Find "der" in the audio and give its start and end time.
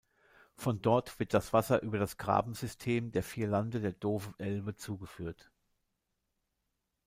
3.11-3.21, 3.81-3.93